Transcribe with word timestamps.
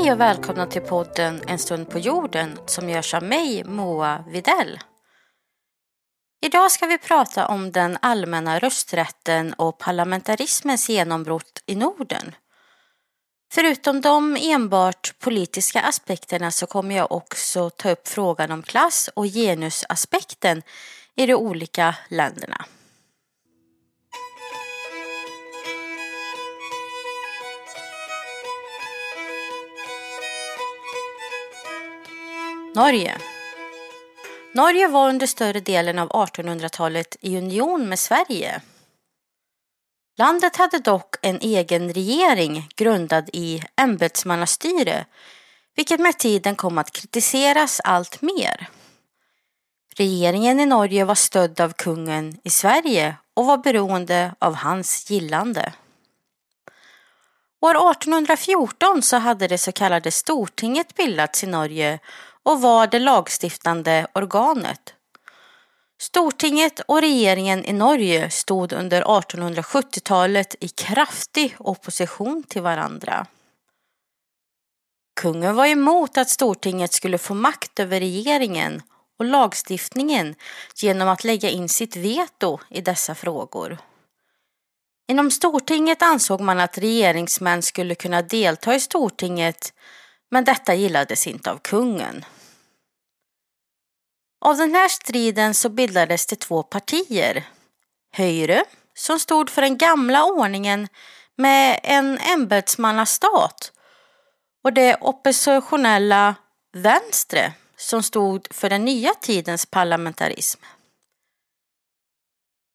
Hej 0.00 0.12
och 0.12 0.20
välkomna 0.20 0.66
till 0.66 0.82
podden 0.82 1.40
En 1.46 1.58
stund 1.58 1.90
på 1.90 1.98
jorden 1.98 2.58
som 2.66 2.90
görs 2.90 3.14
av 3.14 3.22
mig, 3.22 3.64
Moa 3.64 4.24
Videll. 4.28 4.78
Idag 6.42 6.70
ska 6.70 6.86
vi 6.86 6.98
prata 6.98 7.46
om 7.46 7.72
den 7.72 7.98
allmänna 8.02 8.58
rösträtten 8.58 9.52
och 9.52 9.78
parlamentarismens 9.78 10.88
genombrott 10.88 11.62
i 11.66 11.74
Norden. 11.74 12.34
Förutom 13.52 14.00
de 14.00 14.36
enbart 14.40 15.14
politiska 15.18 15.80
aspekterna 15.80 16.50
så 16.50 16.66
kommer 16.66 16.96
jag 16.96 17.12
också 17.12 17.70
ta 17.70 17.90
upp 17.90 18.08
frågan 18.08 18.50
om 18.50 18.62
klass 18.62 19.10
och 19.14 19.26
genusaspekten 19.26 20.62
i 21.16 21.26
de 21.26 21.34
olika 21.34 21.94
länderna. 22.08 22.64
Norge 32.80 33.18
Norge 34.54 34.88
var 34.88 35.08
under 35.08 35.26
större 35.26 35.60
delen 35.60 35.98
av 35.98 36.08
1800-talet 36.08 37.16
i 37.20 37.38
union 37.38 37.88
med 37.88 37.98
Sverige. 37.98 38.60
Landet 40.18 40.56
hade 40.56 40.78
dock 40.78 41.14
en 41.22 41.40
egen 41.40 41.92
regering 41.92 42.68
grundad 42.76 43.30
i 43.32 43.62
ämbetsmannastyre, 43.76 45.06
vilket 45.76 46.00
med 46.00 46.18
tiden 46.18 46.56
kom 46.56 46.78
att 46.78 46.90
kritiseras 46.90 47.80
allt 47.84 48.22
mer. 48.22 48.68
Regeringen 49.96 50.60
i 50.60 50.66
Norge 50.66 51.04
var 51.04 51.14
stödd 51.14 51.60
av 51.60 51.72
kungen 51.72 52.36
i 52.44 52.50
Sverige 52.50 53.16
och 53.34 53.46
var 53.46 53.58
beroende 53.58 54.34
av 54.38 54.54
hans 54.54 55.10
gillande. 55.10 55.72
År 57.62 57.90
1814 57.90 59.02
så 59.02 59.16
hade 59.16 59.48
det 59.48 59.58
så 59.58 59.72
kallade 59.72 60.10
Stortinget 60.10 60.94
bildats 60.94 61.44
i 61.44 61.46
Norge 61.46 61.98
och 62.42 62.60
var 62.60 62.86
det 62.86 62.98
lagstiftande 62.98 64.06
organet. 64.14 64.94
Stortinget 66.00 66.80
och 66.80 67.00
regeringen 67.00 67.64
i 67.64 67.72
Norge 67.72 68.30
stod 68.30 68.72
under 68.72 69.02
1870-talet 69.02 70.54
i 70.60 70.68
kraftig 70.68 71.56
opposition 71.58 72.42
till 72.42 72.62
varandra. 72.62 73.26
Kungen 75.20 75.56
var 75.56 75.66
emot 75.66 76.18
att 76.18 76.30
Stortinget 76.30 76.92
skulle 76.92 77.18
få 77.18 77.34
makt 77.34 77.80
över 77.80 78.00
regeringen 78.00 78.82
och 79.18 79.24
lagstiftningen 79.24 80.34
genom 80.76 81.08
att 81.08 81.24
lägga 81.24 81.50
in 81.50 81.68
sitt 81.68 81.96
veto 81.96 82.58
i 82.68 82.80
dessa 82.80 83.14
frågor. 83.14 83.78
Inom 85.08 85.30
Stortinget 85.30 86.02
ansåg 86.02 86.40
man 86.40 86.60
att 86.60 86.78
regeringsmän 86.78 87.62
skulle 87.62 87.94
kunna 87.94 88.22
delta 88.22 88.74
i 88.74 88.80
Stortinget 88.80 89.72
men 90.30 90.44
detta 90.44 90.74
gillades 90.74 91.26
inte 91.26 91.50
av 91.50 91.58
kungen. 91.58 92.24
Av 94.40 94.56
den 94.56 94.74
här 94.74 94.88
striden 94.88 95.54
så 95.54 95.68
bildades 95.68 96.26
det 96.26 96.36
två 96.36 96.62
partier. 96.62 97.48
Höyre 98.12 98.64
som 98.94 99.18
stod 99.18 99.50
för 99.50 99.62
den 99.62 99.78
gamla 99.78 100.24
ordningen 100.24 100.88
med 101.36 101.80
en 101.82 102.18
ämbetsmannastat 102.18 103.72
och 104.64 104.72
det 104.72 104.96
oppositionella 105.00 106.34
Vänstre 106.72 107.52
som 107.76 108.02
stod 108.02 108.46
för 108.50 108.70
den 108.70 108.84
nya 108.84 109.14
tidens 109.14 109.66
parlamentarism. 109.66 110.60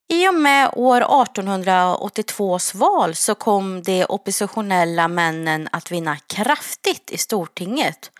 I 0.07 0.27
och 0.27 0.35
med 0.35 0.69
år 0.73 1.01
1882s 1.01 2.77
val 2.77 3.15
så 3.15 3.35
kom 3.35 3.83
de 3.83 4.05
oppositionella 4.05 5.07
männen 5.07 5.69
att 5.71 5.91
vinna 5.91 6.17
kraftigt 6.17 7.11
i 7.11 7.17
Stortinget 7.17 8.11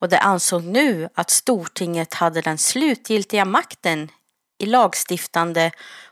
och 0.00 0.08
det 0.08 0.18
ansåg 0.18 0.64
nu 0.64 1.08
att 1.14 1.30
Stortinget 1.30 2.14
hade 2.14 2.40
den 2.40 2.58
slutgiltiga 2.58 3.44
makten 3.44 4.10
i 4.58 4.66
lagstiftande 4.66 5.70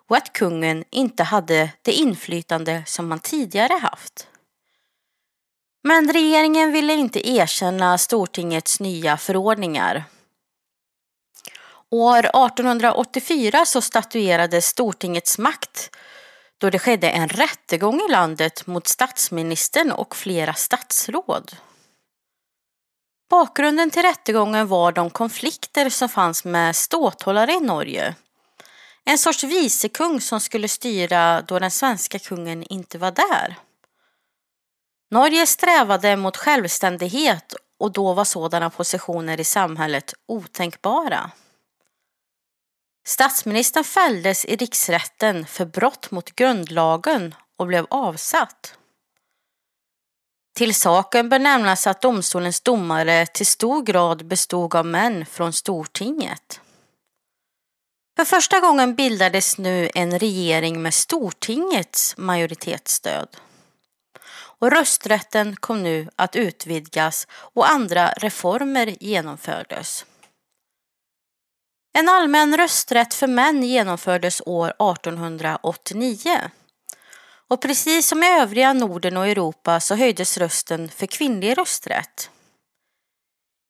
och 0.08 0.16
att 0.16 0.32
kungen 0.32 0.84
inte 0.90 1.22
hade 1.22 1.70
det 1.82 1.92
inflytande 1.92 2.82
som 2.86 3.08
man 3.08 3.18
tidigare 3.18 3.78
haft. 3.82 4.26
Men 5.82 6.12
regeringen 6.12 6.72
ville 6.72 6.92
inte 6.92 7.30
erkänna 7.30 7.98
Stortingets 7.98 8.80
nya 8.80 9.16
förordningar 9.16 10.04
År 11.90 12.18
1884 12.18 13.64
så 13.64 13.80
statuerades 13.80 14.66
Stortingets 14.66 15.38
makt 15.38 15.90
då 16.58 16.70
det 16.70 16.78
skedde 16.78 17.10
en 17.10 17.28
rättegång 17.28 18.00
i 18.08 18.12
landet 18.12 18.66
mot 18.66 18.86
statsministern 18.86 19.92
och 19.92 20.16
flera 20.16 20.54
statsråd. 20.54 21.56
Bakgrunden 23.30 23.90
till 23.90 24.02
rättegången 24.02 24.68
var 24.68 24.92
de 24.92 25.10
konflikter 25.10 25.90
som 25.90 26.08
fanns 26.08 26.44
med 26.44 26.76
ståthållare 26.76 27.52
i 27.52 27.60
Norge. 27.60 28.14
En 29.04 29.18
sorts 29.18 29.44
vicekung 29.44 30.20
som 30.20 30.40
skulle 30.40 30.68
styra 30.68 31.42
då 31.42 31.58
den 31.58 31.70
svenska 31.70 32.18
kungen 32.18 32.62
inte 32.62 32.98
var 32.98 33.10
där. 33.10 33.56
Norge 35.10 35.46
strävade 35.46 36.16
mot 36.16 36.36
självständighet 36.36 37.54
och 37.78 37.92
då 37.92 38.12
var 38.12 38.24
sådana 38.24 38.70
positioner 38.70 39.40
i 39.40 39.44
samhället 39.44 40.14
otänkbara. 40.28 41.30
Statsministern 43.10 43.84
fälldes 43.84 44.44
i 44.44 44.56
riksrätten 44.56 45.46
för 45.46 45.64
brott 45.64 46.10
mot 46.10 46.36
grundlagen 46.36 47.34
och 47.58 47.66
blev 47.66 47.86
avsatt. 47.90 48.74
Till 50.56 50.74
saken 50.74 51.28
bör 51.28 51.38
nämnas 51.38 51.86
att 51.86 52.02
domstolens 52.02 52.60
domare 52.60 53.26
till 53.26 53.46
stor 53.46 53.82
grad 53.82 54.26
bestod 54.26 54.74
av 54.74 54.86
män 54.86 55.26
från 55.26 55.52
Stortinget. 55.52 56.60
För 58.16 58.24
första 58.24 58.60
gången 58.60 58.94
bildades 58.94 59.58
nu 59.58 59.90
en 59.94 60.18
regering 60.18 60.82
med 60.82 60.94
Stortingets 60.94 62.16
majoritetsstöd. 62.16 63.28
Och 64.58 64.70
rösträtten 64.70 65.56
kom 65.56 65.82
nu 65.82 66.08
att 66.16 66.36
utvidgas 66.36 67.26
och 67.30 67.70
andra 67.70 68.08
reformer 68.08 68.96
genomfördes. 69.00 70.04
En 71.92 72.08
allmän 72.08 72.56
rösträtt 72.56 73.14
för 73.14 73.26
män 73.26 73.62
genomfördes 73.62 74.42
år 74.46 74.68
1889. 74.68 76.50
Och 77.48 77.62
precis 77.62 78.06
som 78.06 78.22
i 78.22 78.26
övriga 78.26 78.72
Norden 78.72 79.16
och 79.16 79.26
Europa 79.26 79.80
så 79.80 79.94
höjdes 79.94 80.38
rösten 80.38 80.88
för 80.88 81.06
kvinnlig 81.06 81.58
rösträtt. 81.58 82.30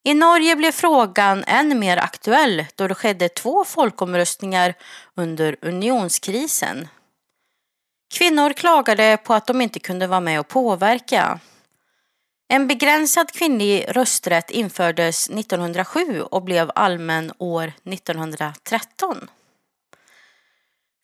I 0.05 0.15
Norge 0.15 0.57
blev 0.57 0.73
frågan 0.73 1.45
än 1.47 1.79
mer 1.79 1.97
aktuell 1.97 2.67
då 2.75 2.89
det 2.89 2.95
skedde 2.95 3.29
två 3.29 3.65
folkomröstningar 3.65 4.75
under 5.15 5.57
unionskrisen. 5.63 6.89
Kvinnor 8.15 8.53
klagade 8.53 9.17
på 9.25 9.35
att 9.35 9.47
de 9.47 9.61
inte 9.61 9.81
kunde 9.81 10.07
vara 10.07 10.21
med 10.21 10.41
och 10.41 10.49
påverka. 10.49 11.41
En 12.53 12.67
begränsad 12.67 13.33
kvinnlig 13.33 13.85
rösträtt 13.89 14.51
infördes 14.51 15.31
1907 15.31 16.23
och 16.23 16.43
blev 16.43 16.71
allmän 16.75 17.33
år 17.39 17.73
1913. 17.85 19.29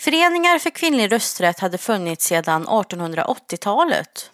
Föreningar 0.00 0.58
för 0.58 0.70
kvinnlig 0.70 1.12
rösträtt 1.12 1.58
hade 1.58 1.78
funnits 1.78 2.26
sedan 2.26 2.66
1880-talet. 2.66 4.30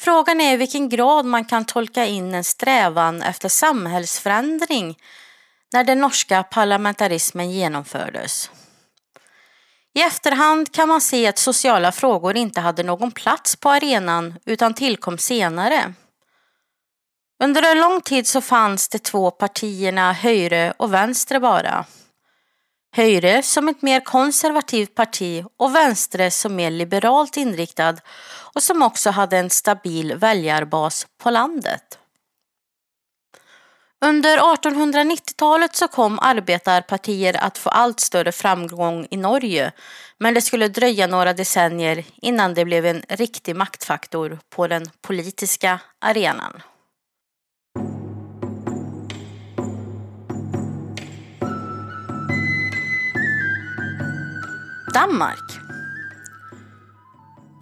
Frågan 0.00 0.40
är 0.40 0.54
i 0.54 0.56
vilken 0.56 0.88
grad 0.88 1.24
man 1.24 1.44
kan 1.44 1.64
tolka 1.64 2.06
in 2.06 2.34
en 2.34 2.44
strävan 2.44 3.22
efter 3.22 3.48
samhällsförändring 3.48 4.98
när 5.72 5.84
den 5.84 6.00
norska 6.00 6.42
parlamentarismen 6.42 7.50
genomfördes. 7.50 8.50
I 9.94 10.00
efterhand 10.00 10.72
kan 10.72 10.88
man 10.88 11.00
se 11.00 11.26
att 11.26 11.38
sociala 11.38 11.92
frågor 11.92 12.36
inte 12.36 12.60
hade 12.60 12.82
någon 12.82 13.10
plats 13.10 13.56
på 13.56 13.70
arenan 13.70 14.38
utan 14.44 14.74
tillkom 14.74 15.18
senare. 15.18 15.94
Under 17.42 17.72
en 17.72 17.80
lång 17.80 18.00
tid 18.00 18.26
så 18.26 18.40
fanns 18.40 18.88
de 18.88 18.98
två 18.98 19.30
partierna 19.30 20.12
Höyre 20.12 20.74
och 20.76 20.94
Venstre 20.94 21.40
bara. 21.40 21.84
Höyre 22.96 23.42
som 23.42 23.68
ett 23.68 23.82
mer 23.82 24.00
konservativt 24.00 24.94
parti 24.94 25.44
och 25.56 25.74
vänstre 25.74 26.30
som 26.30 26.56
mer 26.56 26.70
liberalt 26.70 27.36
inriktad 27.36 27.96
och 28.54 28.62
som 28.62 28.82
också 28.82 29.10
hade 29.10 29.38
en 29.38 29.50
stabil 29.50 30.14
väljarbas 30.14 31.06
på 31.22 31.30
landet. 31.30 31.98
Under 34.04 34.38
1890-talet 34.38 35.76
så 35.76 35.88
kom 35.88 36.18
arbetarpartier 36.18 37.44
att 37.44 37.58
få 37.58 37.70
allt 37.70 38.00
större 38.00 38.32
framgång 38.32 39.06
i 39.10 39.16
Norge 39.16 39.72
men 40.18 40.34
det 40.34 40.42
skulle 40.42 40.68
dröja 40.68 41.06
några 41.06 41.32
decennier 41.32 42.04
innan 42.22 42.54
det 42.54 42.64
blev 42.64 42.86
en 42.86 43.02
riktig 43.08 43.56
maktfaktor 43.56 44.38
på 44.50 44.66
den 44.66 44.90
politiska 45.00 45.80
arenan. 45.98 46.62
Danmark 54.94 55.58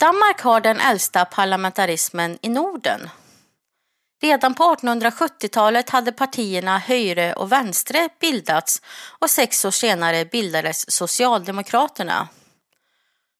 Danmark 0.00 0.40
har 0.40 0.60
den 0.60 0.80
äldsta 0.80 1.24
parlamentarismen 1.24 2.38
i 2.42 2.48
Norden 2.48 3.00
Redan 4.22 4.54
på 4.54 4.64
1870-talet 4.74 5.90
hade 5.90 6.12
partierna 6.12 6.78
Höyre 6.78 7.32
och 7.32 7.52
Vänstre 7.52 8.08
bildats 8.20 8.82
och 9.18 9.30
sex 9.30 9.64
år 9.64 9.70
senare 9.70 10.24
bildades 10.24 10.90
Socialdemokraterna. 10.90 12.28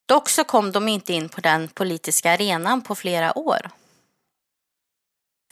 Dock 0.06 0.28
så 0.28 0.44
kom 0.44 0.72
de 0.72 0.88
inte 0.88 1.12
in 1.12 1.28
på 1.28 1.40
den 1.40 1.68
politiska 1.68 2.32
arenan 2.32 2.82
på 2.82 2.94
flera 2.94 3.38
år. 3.38 3.70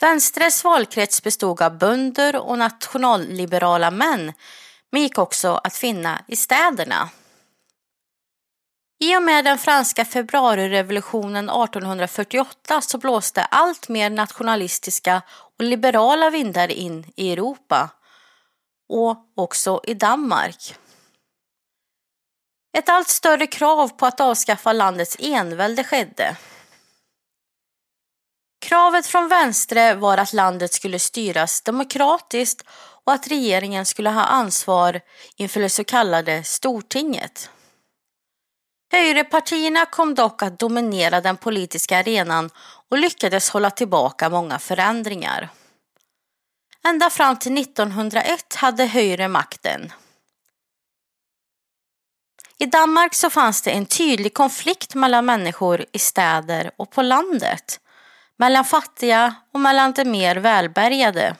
Vänstres 0.01 0.63
valkrets 0.63 1.23
bestod 1.23 1.61
av 1.61 1.77
bönder 1.77 2.35
och 2.35 2.57
nationalliberala 2.57 3.91
män 3.91 4.33
men 4.91 5.01
gick 5.01 5.17
också 5.17 5.61
att 5.63 5.75
finna 5.75 6.21
i 6.27 6.35
städerna. 6.35 7.09
I 9.01 9.15
och 9.15 9.23
med 9.23 9.45
den 9.45 9.57
franska 9.57 10.05
februarirevolutionen 10.05 11.49
1848 11.49 12.81
så 12.81 12.97
blåste 12.97 13.43
allt 13.43 13.89
mer 13.89 14.09
nationalistiska 14.09 15.21
och 15.57 15.63
liberala 15.63 16.29
vindar 16.29 16.71
in 16.71 17.11
i 17.15 17.33
Europa 17.33 17.89
och 18.89 19.17
också 19.35 19.81
i 19.83 19.93
Danmark. 19.93 20.75
Ett 22.77 22.89
allt 22.89 23.07
större 23.07 23.47
krav 23.47 23.87
på 23.87 24.05
att 24.05 24.19
avskaffa 24.19 24.73
landets 24.73 25.17
envälde 25.19 25.83
skedde. 25.83 26.37
Kravet 28.61 29.07
från 29.07 29.27
vänstre 29.27 29.93
var 29.93 30.17
att 30.17 30.33
landet 30.33 30.73
skulle 30.73 30.99
styras 30.99 31.61
demokratiskt 31.61 32.67
och 33.03 33.13
att 33.13 33.27
regeringen 33.27 33.85
skulle 33.85 34.09
ha 34.09 34.23
ansvar 34.23 35.01
inför 35.35 35.59
det 35.59 35.69
så 35.69 35.83
kallade 35.83 36.43
Stortinget. 36.43 37.49
Högerpartierna 38.91 39.85
kom 39.85 40.15
dock 40.15 40.43
att 40.43 40.59
dominera 40.59 41.21
den 41.21 41.37
politiska 41.37 41.99
arenan 41.99 42.49
och 42.89 42.97
lyckades 42.97 43.49
hålla 43.49 43.71
tillbaka 43.71 44.29
många 44.29 44.59
förändringar. 44.59 45.49
Ända 46.83 47.09
fram 47.09 47.39
till 47.39 47.57
1901 47.57 48.55
hade 48.55 48.85
Höyre 48.85 49.27
makten. 49.27 49.91
I 52.57 52.65
Danmark 52.65 53.13
så 53.13 53.29
fanns 53.29 53.61
det 53.61 53.71
en 53.71 53.85
tydlig 53.85 54.33
konflikt 54.33 54.95
mellan 54.95 55.25
människor 55.25 55.85
i 55.91 55.99
städer 55.99 56.71
och 56.77 56.91
på 56.91 57.01
landet, 57.01 57.79
mellan 58.37 58.65
fattiga 58.65 59.35
och 59.53 59.59
mellan 59.59 59.91
de 59.91 60.05
mer 60.05 60.35
välbärgade. 60.35 61.35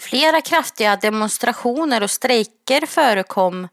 Flera 0.00 0.40
kraftiga 0.40 0.96
demonstrationer 0.96 2.02
och 2.02 2.10
strejker 2.10 2.86
förekom 2.86 3.68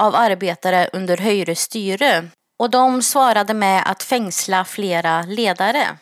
av 0.00 0.14
arbetare 0.14 0.90
under 0.92 1.16
Höyres 1.16 1.60
styre 1.60 2.28
och 2.58 2.70
de 2.70 3.02
svarade 3.02 3.54
med 3.54 3.82
att 3.86 4.02
fängsla 4.02 4.64
flera 4.64 5.22
ledare. 5.22 5.98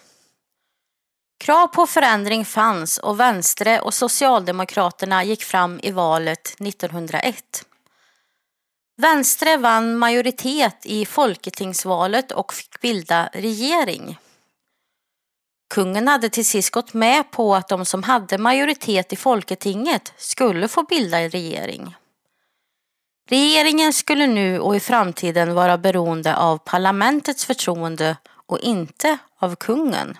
Krav 1.41 1.67
på 1.67 1.87
förändring 1.87 2.45
fanns 2.45 2.99
och 2.99 3.21
Vänstre 3.21 3.81
och 3.81 3.95
Socialdemokraterna 3.95 5.25
gick 5.25 5.43
fram 5.45 5.81
i 5.83 5.91
valet 5.91 6.57
1901. 6.61 7.65
Vänstre 8.97 9.57
vann 9.57 9.99
majoritet 9.99 10.87
i 10.87 11.07
Folketingsvalet 11.07 12.33
och 12.33 12.55
fick 12.55 12.81
bilda 12.81 13.29
regering. 13.33 14.19
Kungen 15.75 16.09
hade 16.09 16.29
till 16.29 16.47
sist 16.47 16.71
gått 16.71 16.95
med 16.95 17.31
på 17.31 17.55
att 17.55 17.69
de 17.69 17.85
som 17.85 18.03
hade 18.03 18.39
majoritet 18.39 19.13
i 19.13 19.17
Folketinget 19.17 20.13
skulle 20.17 20.69
få 20.69 20.83
bilda 20.83 21.19
regering. 21.19 21.95
Regeringen 23.31 23.93
skulle 23.93 24.27
nu 24.27 24.61
och 24.61 24.77
i 24.77 24.81
framtiden 24.81 25.55
vara 25.55 25.79
beroende 25.79 26.37
av 26.37 26.59
parlamentets 26.59 27.45
förtroende 27.45 28.17
och 28.47 28.59
inte 28.59 29.19
av 29.39 29.57
kungen. 29.57 30.19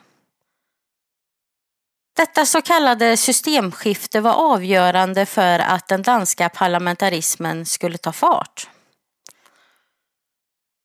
Detta 2.17 2.47
så 2.47 2.63
kallade 2.63 3.17
systemskifte 3.17 4.21
var 4.21 4.33
avgörande 4.33 5.27
för 5.27 5.59
att 5.59 5.89
den 5.89 6.03
danska 6.03 6.49
parlamentarismen 6.49 7.67
skulle 7.67 7.99
ta 7.99 8.13
fart. 8.13 8.69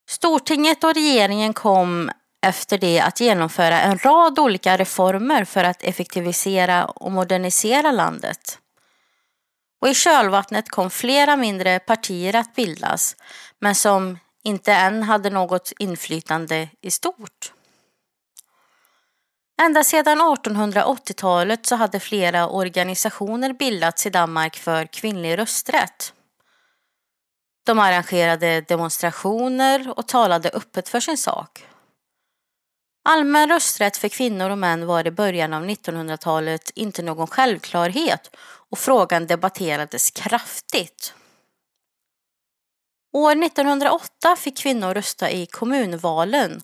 Stortinget 0.09 0.83
och 0.83 0.93
regeringen 0.93 1.53
kom 1.53 2.11
efter 2.45 2.77
det 2.77 2.99
att 2.99 3.19
genomföra 3.19 3.81
en 3.81 3.97
rad 3.97 4.39
olika 4.39 4.77
reformer 4.77 5.45
för 5.45 5.63
att 5.63 5.83
effektivisera 5.83 6.85
och 6.85 7.11
modernisera 7.11 7.91
landet. 7.91 8.59
Och 9.83 9.89
i 9.89 9.93
kölvattnet 9.93 10.69
kom 10.69 10.89
flera 10.89 11.35
mindre 11.35 11.79
partier 11.79 12.35
att 12.35 12.55
bildas, 12.55 13.15
men 13.59 13.75
som 13.75 14.19
inte 14.43 14.73
än 14.73 15.03
hade 15.03 15.29
något 15.29 15.73
inflytande 15.79 16.69
i 16.81 16.91
stort. 16.91 17.53
Ända 19.61 19.83
sedan 19.83 20.21
1880-talet 20.21 21.65
så 21.65 21.75
hade 21.75 21.99
flera 21.99 22.47
organisationer 22.47 23.53
bildats 23.53 24.05
i 24.05 24.09
Danmark 24.09 24.55
för 24.55 24.85
kvinnlig 24.85 25.37
rösträtt. 25.37 26.13
De 27.65 27.79
arrangerade 27.79 28.61
demonstrationer 28.61 29.93
och 29.99 30.07
talade 30.07 30.49
öppet 30.49 30.89
för 30.89 30.99
sin 30.99 31.17
sak. 31.17 31.65
Allmän 33.05 33.49
rösträtt 33.49 33.97
för 33.97 34.09
kvinnor 34.09 34.49
och 34.49 34.57
män 34.57 34.85
var 34.85 35.07
i 35.07 35.11
början 35.11 35.53
av 35.53 35.65
1900-talet 35.65 36.71
inte 36.75 37.01
någon 37.01 37.27
självklarhet 37.27 38.35
och 38.69 38.79
frågan 38.79 39.27
debatterades 39.27 40.11
kraftigt. 40.11 41.13
År 43.13 43.43
1908 43.43 44.35
fick 44.37 44.57
kvinnor 44.57 44.93
rösta 44.93 45.31
i 45.31 45.45
kommunvalen 45.45 46.61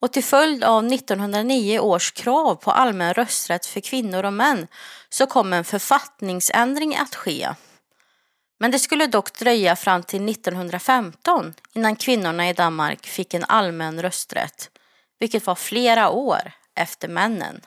och 0.00 0.12
till 0.12 0.24
följd 0.24 0.64
av 0.64 0.86
1909 0.86 1.78
års 1.78 2.12
krav 2.12 2.54
på 2.54 2.70
allmän 2.70 3.14
rösträtt 3.14 3.66
för 3.66 3.80
kvinnor 3.80 4.24
och 4.24 4.32
män 4.32 4.66
så 5.08 5.26
kom 5.26 5.52
en 5.52 5.64
författningsändring 5.64 6.96
att 6.96 7.14
ske. 7.14 7.48
Men 8.58 8.70
det 8.70 8.78
skulle 8.78 9.06
dock 9.06 9.38
dröja 9.38 9.76
fram 9.76 10.02
till 10.02 10.28
1915 10.28 11.54
innan 11.72 11.96
kvinnorna 11.96 12.48
i 12.48 12.52
Danmark 12.52 13.06
fick 13.06 13.34
en 13.34 13.44
allmän 13.44 14.02
rösträtt, 14.02 14.70
vilket 15.18 15.46
var 15.46 15.54
flera 15.54 16.10
år 16.10 16.52
efter 16.74 17.08
männen. 17.08 17.60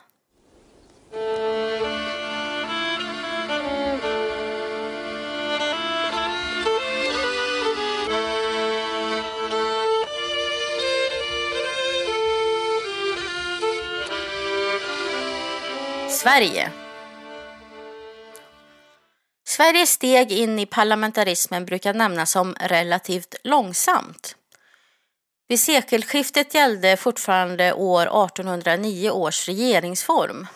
Sverige. 16.08 16.70
Sveriges 19.46 19.90
steg 19.90 20.32
in 20.32 20.58
i 20.58 20.66
parlamentarismen 20.66 21.64
brukar 21.64 21.94
nämnas 21.94 22.30
som 22.30 22.54
relativt 22.60 23.34
långsamt. 23.44 24.36
Vid 25.50 25.60
sekelskiftet 25.60 26.54
gällde 26.54 26.96
fortfarande 26.96 27.72
år 27.72 28.02
1809 28.02 29.10
års 29.10 29.48
regeringsform. 29.48 30.46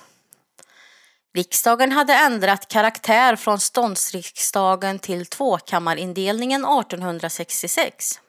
Riksdagen 1.34 1.92
hade 1.92 2.14
ändrat 2.14 2.68
karaktär 2.68 3.36
från 3.36 3.60
ståndsriksdagen 3.60 4.98
till 4.98 5.26
tvåkammarindelningen 5.26 6.64
1866. 6.64 8.20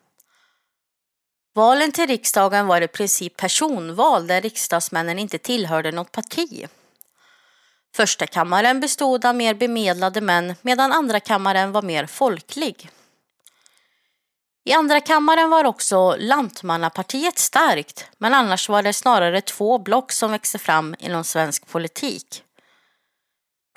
Valen 1.56 1.92
till 1.92 2.08
riksdagen 2.08 2.68
var 2.68 2.82
i 2.82 2.88
princip 2.88 3.38
personval 3.38 4.28
där 4.28 4.42
riksdagsmännen 4.42 5.20
inte 5.20 5.38
tillhörde 5.38 5.92
något 5.92 6.12
parti. 6.12 6.68
Första 7.96 8.28
kammaren 8.28 8.80
bestod 8.80 9.26
av 9.26 9.36
mer 9.36 9.54
bemedlade 9.54 10.22
män 10.22 10.56
medan 10.62 10.92
andra 10.92 11.20
kammaren 11.20 11.72
var 11.72 11.82
mer 11.82 12.06
folklig. 12.06 12.90
I 14.68 14.74
andra 14.74 15.00
kammaren 15.00 15.50
var 15.50 15.66
också 15.66 16.16
Lantmannapartiet 16.20 17.40
starkt 17.40 18.06
men 18.18 18.34
annars 18.34 18.70
var 18.70 18.84
det 18.84 18.94
snarare 18.94 19.42
två 19.42 19.80
block 19.80 20.12
som 20.12 20.32
växte 20.32 20.60
fram 20.60 20.96
inom 21.00 21.24
svensk 21.24 21.68
politik. 21.68 22.44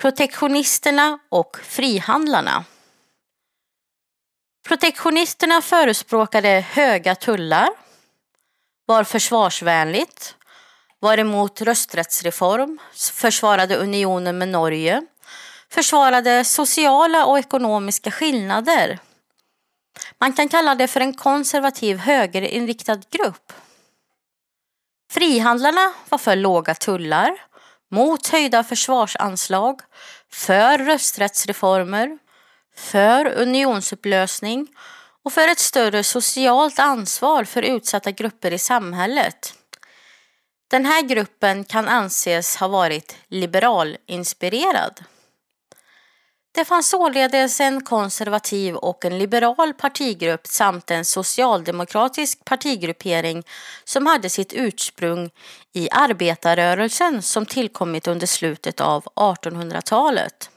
Protektionisterna 0.01 1.19
och 1.29 1.57
frihandlarna. 1.63 2.63
Protektionisterna 4.67 5.61
förespråkade 5.61 6.65
höga 6.71 7.15
tullar, 7.15 7.69
var 8.85 9.03
försvarsvänligt 9.03 10.35
var 10.99 11.17
emot 11.17 11.61
rösträttsreform, 11.61 12.79
försvarade 13.13 13.75
unionen 13.75 14.37
med 14.37 14.47
Norge, 14.47 15.01
försvarade 15.69 16.45
sociala 16.45 17.25
och 17.25 17.39
ekonomiska 17.39 18.11
skillnader. 18.11 18.99
Man 20.19 20.33
kan 20.33 20.49
kalla 20.49 20.75
det 20.75 20.87
för 20.87 21.01
en 21.01 21.13
konservativ 21.13 21.97
högerinriktad 21.97 23.01
grupp. 23.11 23.53
Frihandlarna 25.11 25.93
var 26.09 26.17
för 26.17 26.35
låga 26.35 26.75
tullar, 26.75 27.41
mot 27.91 28.27
höjda 28.27 28.63
försvarsanslag, 28.63 29.81
för 30.31 30.77
rösträttsreformer, 30.77 32.19
för 32.75 33.25
unionsupplösning 33.25 34.67
och 35.23 35.33
för 35.33 35.47
ett 35.47 35.59
större 35.59 36.03
socialt 36.03 36.79
ansvar 36.79 37.43
för 37.43 37.61
utsatta 37.61 38.11
grupper 38.11 38.53
i 38.53 38.57
samhället. 38.59 39.53
Den 40.69 40.85
här 40.85 41.01
gruppen 41.01 41.63
kan 41.63 41.87
anses 41.87 42.55
ha 42.55 42.67
varit 42.67 43.15
liberalinspirerad. 43.27 45.03
Det 46.51 46.65
fanns 46.65 46.89
således 46.89 47.59
en 47.59 47.83
konservativ 47.83 48.75
och 48.75 49.05
en 49.05 49.17
liberal 49.17 49.73
partigrupp 49.73 50.47
samt 50.47 50.91
en 50.91 51.05
socialdemokratisk 51.05 52.45
partigruppering 52.45 53.43
som 53.83 54.05
hade 54.05 54.29
sitt 54.29 54.53
ursprung 54.53 55.29
i 55.73 55.89
arbetarrörelsen 55.91 57.21
som 57.21 57.45
tillkommit 57.45 58.07
under 58.07 58.27
slutet 58.27 58.81
av 58.81 59.03
1800-talet. 59.03 60.49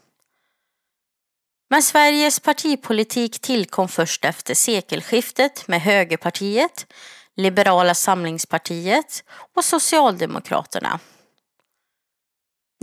Men 1.71 1.83
Sveriges 1.83 2.41
partipolitik 2.41 3.41
tillkom 3.41 3.89
först 3.89 4.25
efter 4.25 4.55
sekelskiftet 4.55 5.69
med 5.69 5.81
Högerpartiet, 5.81 6.87
Liberala 7.37 7.95
samlingspartiet 7.95 9.25
och 9.55 9.65
Socialdemokraterna. 9.65 11.01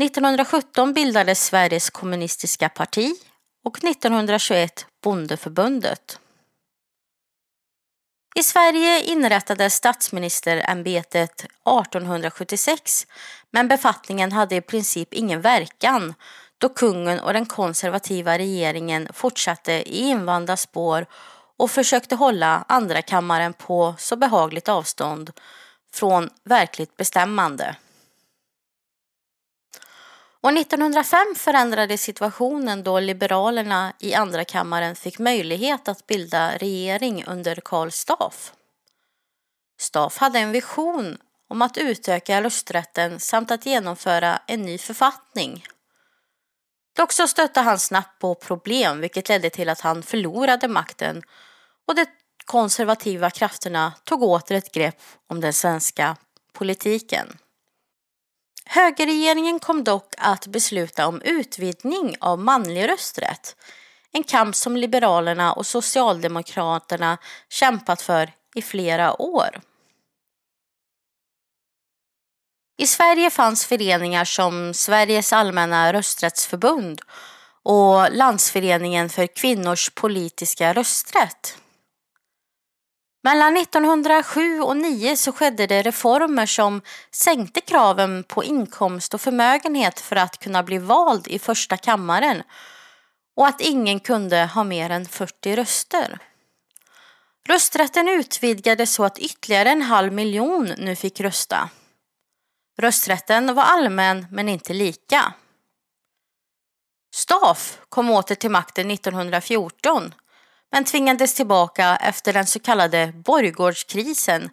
1917 0.02 0.94
bildades 0.94 1.46
Sveriges 1.46 1.90
kommunistiska 1.90 2.70
parti 2.70 3.14
och 3.66 3.84
1921 3.84 4.86
Bondeförbundet. 5.04 6.20
I 8.36 8.44
Sverige 8.44 9.02
inrättades 9.02 9.74
statsministerämbetet 9.74 11.42
1876 11.42 13.08
men 13.52 13.68
befattningen 13.68 14.32
hade 14.32 14.56
i 14.56 14.62
princip 14.62 15.14
ingen 15.14 15.42
verkan 15.42 16.14
då 16.58 16.70
kungen 16.70 17.20
och 17.20 17.34
den 17.34 17.46
konservativa 17.46 18.38
regeringen 18.38 19.08
fortsatte 19.14 19.74
i 19.74 20.00
invanda 20.00 20.58
spår 20.58 21.06
och 21.58 21.72
försökte 21.72 22.16
hålla 22.16 22.66
andra 22.68 23.02
kammaren 23.02 23.54
på 23.54 23.96
så 23.98 24.16
behagligt 24.16 24.70
avstånd 24.70 25.32
från 25.94 26.30
verkligt 26.44 26.98
bestämmande. 26.98 27.76
Och 30.42 30.58
1905 30.58 31.20
förändrades 31.36 32.02
situationen 32.02 32.84
då 32.84 33.00
Liberalerna 33.00 33.94
i 34.00 34.14
andra 34.14 34.46
kammaren 34.46 34.96
fick 34.96 35.20
möjlighet 35.20 35.88
att 35.88 36.08
bilda 36.08 36.58
regering 36.58 37.26
under 37.26 37.56
Karl 37.56 37.90
Staff. 37.90 38.54
Staff 39.80 40.18
hade 40.18 40.40
en 40.40 40.52
vision 40.52 41.18
om 41.50 41.62
att 41.62 41.78
utöka 41.78 42.44
rösträtten 42.44 43.20
samt 43.20 43.52
att 43.52 43.66
genomföra 43.66 44.42
en 44.48 44.62
ny 44.62 44.78
författning. 44.78 45.66
Dock 46.96 47.12
så 47.12 47.28
stötte 47.28 47.60
han 47.60 47.80
snabbt 47.80 48.20
på 48.20 48.36
problem 48.36 49.02
vilket 49.02 49.30
ledde 49.30 49.50
till 49.50 49.70
att 49.70 49.82
han 49.82 50.04
förlorade 50.04 50.68
makten 50.68 51.22
och 51.88 51.96
de 51.96 52.06
konservativa 52.46 53.30
krafterna 53.30 53.94
tog 54.04 54.24
åter 54.24 54.58
ett 54.58 54.72
grepp 54.72 55.02
om 55.28 55.42
den 55.42 55.54
svenska 55.54 56.16
politiken. 56.54 57.38
Högerregeringen 58.72 59.60
kom 59.60 59.84
dock 59.84 60.14
att 60.18 60.48
besluta 60.48 61.08
om 61.08 61.22
utvidgning 61.22 62.16
av 62.20 62.40
manlig 62.40 62.90
rösträtt. 62.90 63.56
En 64.12 64.24
kamp 64.24 64.56
som 64.56 64.78
Liberalerna 64.78 65.54
och 65.54 65.66
Socialdemokraterna 65.66 67.18
kämpat 67.50 68.02
för 68.02 68.32
i 68.56 68.62
flera 68.62 69.22
år. 69.22 69.62
I 72.78 72.88
Sverige 72.88 73.30
fanns 73.30 73.66
föreningar 73.66 74.26
som 74.26 74.74
Sveriges 74.74 75.34
allmänna 75.34 75.94
rösträttsförbund 75.94 77.02
och 77.64 78.12
Landsföreningen 78.12 79.10
för 79.10 79.28
kvinnors 79.28 79.90
politiska 79.90 80.74
rösträtt. 80.74 81.58
Mellan 83.22 83.58
1907 83.58 84.62
och 84.62 84.72
1909 84.72 85.16
så 85.16 85.32
skedde 85.32 85.68
det 85.68 85.82
reformer 85.82 86.46
som 86.46 86.82
sänkte 87.12 87.62
kraven 87.62 88.24
på 88.24 88.44
inkomst 88.44 89.14
och 89.14 89.22
förmögenhet 89.22 90.00
för 90.00 90.16
att 90.16 90.40
kunna 90.40 90.64
bli 90.64 90.78
vald 90.78 91.28
i 91.28 91.40
första 91.40 91.78
kammaren 91.78 92.44
och 93.36 93.48
att 93.48 93.62
ingen 93.62 94.00
kunde 94.00 94.46
ha 94.46 94.64
mer 94.64 94.90
än 94.90 95.06
40 95.06 95.56
röster. 95.56 96.20
Rösträtten 97.48 98.08
utvidgades 98.08 98.94
så 98.94 99.04
att 99.04 99.20
ytterligare 99.20 99.70
en 99.70 99.82
halv 99.82 100.14
miljon 100.14 100.66
nu 100.78 100.96
fick 100.96 101.20
rösta. 101.20 101.70
Rösträtten 102.78 103.56
var 103.56 103.64
allmän 103.64 104.28
men 104.32 104.50
inte 104.50 104.74
lika. 104.74 105.34
Staff 107.16 107.80
kom 107.90 108.10
åter 108.10 108.36
till 108.36 108.52
makten 108.52 108.92
1914 108.92 110.14
men 110.72 110.86
tvingades 110.86 111.34
tillbaka 111.34 111.96
efter 111.96 112.34
den 112.34 112.46
så 112.46 112.60
kallade 112.60 113.14
borggårdskrisen 113.16 114.50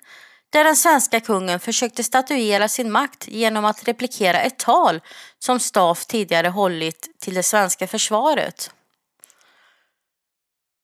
där 0.51 0.65
den 0.65 0.77
svenska 0.77 1.21
kungen 1.21 1.61
försökte 1.61 2.05
statuera 2.05 2.69
sin 2.69 2.93
makt 2.93 3.29
genom 3.29 3.65
att 3.65 3.89
replikera 3.89 4.41
ett 4.41 4.59
tal 4.59 5.01
som 5.39 5.61
Staff 5.61 6.07
tidigare 6.07 6.49
hållit 6.49 7.09
till 7.21 7.35
det 7.35 7.43
svenska 7.43 7.87
försvaret. 7.87 8.71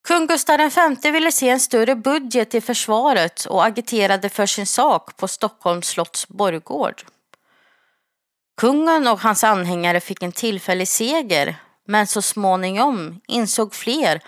Kung 0.09 0.27
Gustav 0.27 0.59
V 1.03 1.11
ville 1.11 1.33
se 1.33 1.49
en 1.49 1.61
större 1.61 1.97
budget 1.97 2.55
i 2.55 2.61
försvaret 2.61 3.45
och 3.45 3.65
agiterade 3.65 4.29
för 4.29 4.47
sin 4.47 4.67
sak 4.67 5.17
på 5.17 5.29
Stockholms 5.29 5.89
slotts 5.89 6.29
borggård. 6.29 7.03
Kungen 8.57 9.09
och 9.09 9.21
hans 9.21 9.45
anhängare 9.45 10.01
fick 10.01 10.23
en 10.23 10.33
tillfällig 10.33 10.89
seger 10.89 11.57
men 11.87 12.07
så 12.07 12.23
småningom 12.23 13.21
insåg 13.27 13.75
fler 13.75 14.21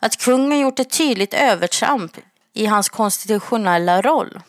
att 0.00 0.16
kungen 0.16 0.58
gjort 0.58 0.80
ett 0.80 0.90
tydligt 0.90 1.34
övertramp 1.34 2.16
i 2.52 2.66
hans 2.66 2.88
konstitutionella 2.88 4.02
roll. 4.02 4.40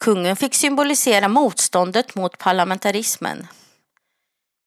Kungen 0.00 0.36
fick 0.36 0.54
symbolisera 0.54 1.28
motståndet 1.28 2.14
mot 2.14 2.38
parlamentarismen. 2.38 3.46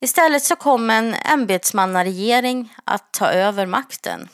Istället 0.01 0.43
så 0.43 0.55
kom 0.55 0.89
en 0.89 1.13
ämbetsmannaregering 1.13 2.73
att 2.83 3.13
ta 3.13 3.31
över 3.31 3.65
makten. 3.65 4.29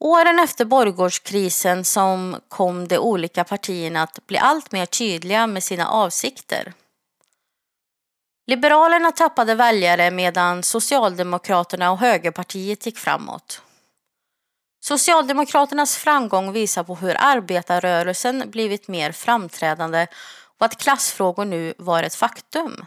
Åren 0.00 0.38
efter 0.38 0.64
borggårdskrisen 0.64 1.84
som 1.84 2.36
kom 2.48 2.88
de 2.88 2.98
olika 2.98 3.44
partierna 3.44 4.02
att 4.02 4.26
bli 4.26 4.38
allt 4.38 4.72
mer 4.72 4.86
tydliga 4.86 5.46
med 5.46 5.62
sina 5.62 5.88
avsikter. 5.88 6.72
Liberalerna 8.50 9.12
tappade 9.12 9.54
väljare 9.54 10.10
medan 10.10 10.62
Socialdemokraterna 10.62 11.90
och 11.90 11.98
Högerpartiet 11.98 12.86
gick 12.86 12.98
framåt. 12.98 13.62
Socialdemokraternas 14.80 15.96
framgång 15.96 16.52
visar 16.52 16.84
på 16.84 16.94
hur 16.94 17.16
arbetarrörelsen 17.18 18.50
blivit 18.50 18.88
mer 18.88 19.12
framträdande 19.12 20.06
och 20.58 20.66
att 20.66 20.78
klassfrågor 20.78 21.44
nu 21.44 21.74
var 21.78 22.02
ett 22.02 22.14
faktum. 22.14 22.86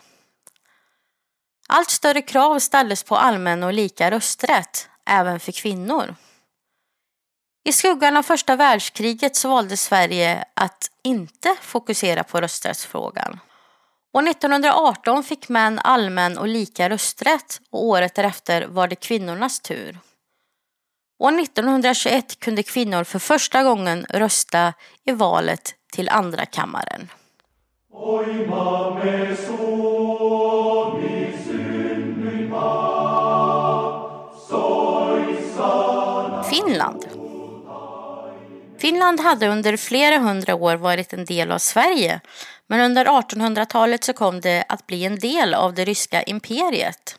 Allt 1.68 1.90
större 1.90 2.22
krav 2.22 2.60
ställdes 2.60 3.04
på 3.04 3.18
allmän 3.18 3.64
och 3.64 3.74
lika 3.74 4.12
rösträtt, 4.12 4.90
även 5.06 5.40
för 5.40 5.52
kvinnor. 5.52 6.16
I 7.64 7.72
skuggan 7.72 8.18
av 8.18 8.24
första 8.24 8.56
världskriget 8.56 9.36
så 9.36 9.50
valde 9.50 9.78
Sverige 9.78 10.46
att 10.54 10.92
inte 11.04 11.56
fokusera 11.62 12.24
på 12.24 12.42
rösträttsfrågan. 12.42 13.40
År 14.16 14.28
1918 14.28 15.24
fick 15.24 15.50
män 15.50 15.80
allmän 15.80 16.38
och 16.38 16.48
lika 16.48 16.90
rösträtt 16.90 17.62
och 17.72 17.86
året 17.86 18.16
därefter 18.16 18.66
var 18.68 18.88
det 18.88 18.96
kvinnornas 18.96 19.60
tur. 19.60 20.00
År 21.20 21.40
1921 21.40 22.40
kunde 22.40 22.64
kvinnor 22.64 23.04
för 23.04 23.20
första 23.20 23.64
gången 23.64 24.06
rösta 24.10 24.74
i 25.06 25.12
valet 25.12 25.76
till 25.94 26.10
andra 26.10 26.46
kammaren. 26.46 27.10
Finland 36.50 37.03
Finland 38.84 39.20
hade 39.20 39.48
under 39.48 39.78
flera 39.78 40.18
hundra 40.18 40.56
år 40.56 40.76
varit 40.76 41.14
en 41.14 41.26
del 41.26 41.52
av 41.52 41.60
Sverige 41.60 42.22
men 42.68 42.82
under 42.82 43.06
1800-talet 43.06 44.04
så 44.04 44.14
kom 44.14 44.42
det 44.42 44.66
att 44.70 44.88
bli 44.88 45.06
en 45.06 45.20
del 45.20 45.54
av 45.54 45.74
det 45.74 45.86
ryska 45.86 46.24
imperiet. 46.24 47.16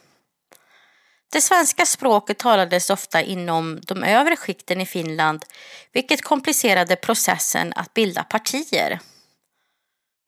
Det 1.33 1.40
svenska 1.40 1.87
språket 1.87 2.38
talades 2.38 2.90
ofta 2.90 3.23
inom 3.23 3.80
de 3.83 4.02
övre 4.02 4.37
skikten 4.37 4.80
i 4.80 4.87
Finland 4.87 5.44
vilket 5.92 6.23
komplicerade 6.23 6.97
processen 6.97 7.73
att 7.76 7.94
bilda 7.94 8.25
partier. 8.25 9.00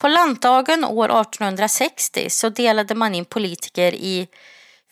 På 0.00 0.09
landdagen 0.09 0.85
år 0.85 1.21
1860 1.21 2.31
så 2.31 2.49
delade 2.49 2.95
man 2.95 3.14
in 3.14 3.25
politiker 3.25 3.95
i 3.95 4.28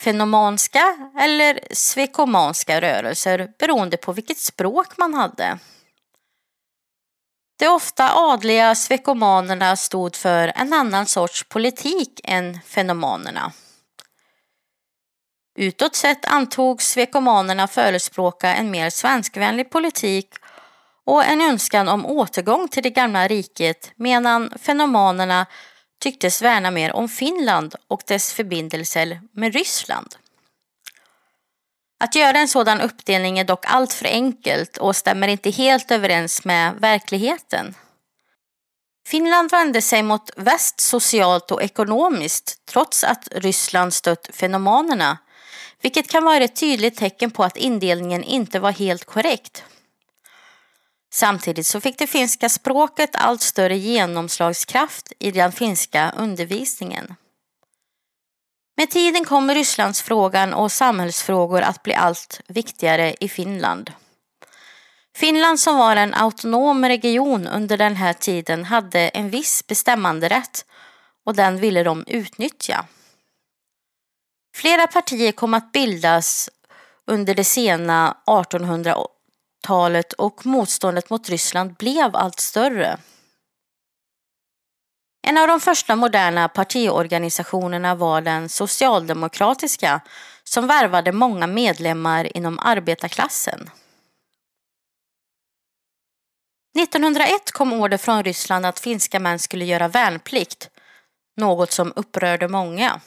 fenomanska 0.00 1.10
eller 1.20 1.60
svekomanska 1.70 2.80
rörelser 2.80 3.48
beroende 3.58 3.96
på 3.96 4.12
vilket 4.12 4.38
språk 4.38 4.98
man 4.98 5.14
hade. 5.14 5.58
De 7.56 7.66
ofta 7.68 8.10
adliga 8.14 8.74
svekomanerna 8.74 9.76
stod 9.76 10.16
för 10.16 10.52
en 10.56 10.72
annan 10.72 11.06
sorts 11.06 11.44
politik 11.48 12.20
än 12.24 12.60
fenomanerna. 12.66 13.52
Utåt 15.58 15.94
sett 15.94 16.24
antogs 16.24 16.90
svekomanerna 16.90 17.68
förespråka 17.68 18.54
en 18.54 18.70
mer 18.70 18.90
svenskvänlig 18.90 19.70
politik 19.70 20.28
och 21.04 21.24
en 21.24 21.40
önskan 21.40 21.88
om 21.88 22.06
återgång 22.06 22.68
till 22.68 22.82
det 22.82 22.90
gamla 22.90 23.28
riket 23.28 23.92
medan 23.96 24.52
fenomanerna 24.58 25.46
tycktes 26.00 26.42
värna 26.42 26.70
mer 26.70 26.92
om 26.92 27.08
Finland 27.08 27.74
och 27.88 28.02
dess 28.06 28.32
förbindelser 28.32 29.20
med 29.32 29.54
Ryssland. 29.54 30.14
Att 32.00 32.14
göra 32.14 32.38
en 32.38 32.48
sådan 32.48 32.80
uppdelning 32.80 33.38
är 33.38 33.44
dock 33.44 33.64
alltför 33.66 34.06
enkelt 34.06 34.76
och 34.76 34.96
stämmer 34.96 35.28
inte 35.28 35.50
helt 35.50 35.90
överens 35.90 36.44
med 36.44 36.74
verkligheten. 36.74 37.74
Finland 39.06 39.50
vände 39.50 39.82
sig 39.82 40.02
mot 40.02 40.30
väst 40.36 40.80
socialt 40.80 41.50
och 41.50 41.62
ekonomiskt 41.62 42.66
trots 42.66 43.04
att 43.04 43.28
Ryssland 43.32 43.94
stött 43.94 44.28
fenomenerna, 44.32 45.18
vilket 45.82 46.08
kan 46.08 46.24
vara 46.24 46.44
ett 46.44 46.56
tydligt 46.56 46.96
tecken 46.96 47.30
på 47.30 47.44
att 47.44 47.56
indelningen 47.56 48.24
inte 48.24 48.60
var 48.60 48.72
helt 48.72 49.04
korrekt. 49.04 49.64
Samtidigt 51.12 51.66
så 51.66 51.80
fick 51.80 51.98
det 51.98 52.06
finska 52.06 52.48
språket 52.48 53.10
allt 53.12 53.42
större 53.42 53.76
genomslagskraft 53.76 55.12
i 55.18 55.30
den 55.30 55.52
finska 55.52 56.12
undervisningen. 56.16 57.14
Med 58.76 58.90
tiden 58.90 59.24
kommer 59.24 59.54
Rysslandsfrågan 59.54 60.54
och 60.54 60.72
samhällsfrågor 60.72 61.62
att 61.62 61.82
bli 61.82 61.94
allt 61.94 62.40
viktigare 62.48 63.14
i 63.20 63.28
Finland. 63.28 63.92
Finland 65.16 65.60
som 65.60 65.78
var 65.78 65.96
en 65.96 66.14
autonom 66.14 66.84
region 66.84 67.46
under 67.46 67.76
den 67.76 67.96
här 67.96 68.12
tiden 68.12 68.64
hade 68.64 69.08
en 69.08 69.30
viss 69.30 69.66
bestämmanderätt 69.66 70.64
och 71.26 71.34
den 71.34 71.56
ville 71.56 71.82
de 71.82 72.04
utnyttja. 72.06 72.86
Flera 74.56 74.86
partier 74.86 75.32
kom 75.32 75.54
att 75.54 75.72
bildas 75.72 76.50
under 77.06 77.34
det 77.34 77.44
sena 77.44 78.16
1800-talet 78.26 80.12
och 80.12 80.46
motståndet 80.46 81.10
mot 81.10 81.28
Ryssland 81.28 81.74
blev 81.74 82.16
allt 82.16 82.40
större. 82.40 82.98
En 85.26 85.38
av 85.38 85.48
de 85.48 85.60
första 85.60 85.96
moderna 85.96 86.48
partiorganisationerna 86.48 87.94
var 87.94 88.20
den 88.20 88.48
socialdemokratiska 88.48 90.00
som 90.44 90.66
värvade 90.66 91.12
många 91.12 91.46
medlemmar 91.46 92.36
inom 92.36 92.58
arbetarklassen. 92.58 93.70
1901 96.78 97.52
kom 97.52 97.72
order 97.72 97.98
från 97.98 98.22
Ryssland 98.22 98.66
att 98.66 98.80
finska 98.80 99.20
män 99.20 99.38
skulle 99.38 99.64
göra 99.64 99.88
värnplikt, 99.88 100.70
något 101.36 101.72
som 101.72 101.92
upprörde 101.96 102.48
många. 102.48 103.00